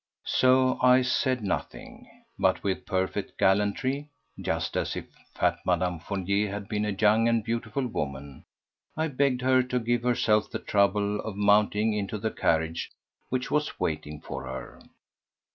[0.25, 2.09] So I said nothing;
[2.39, 4.09] but with perfect gallantry,
[4.41, 5.97] just as if fat Mme.
[5.99, 8.43] Fournier had been a young and beautiful woman,
[8.97, 12.89] I begged her to give herself the trouble of mounting into the carriage
[13.29, 14.81] which was waiting for her.